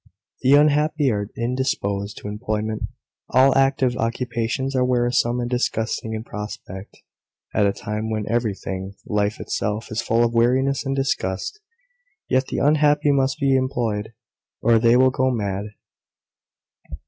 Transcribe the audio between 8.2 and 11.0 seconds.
everything, life itself, is full of weariness and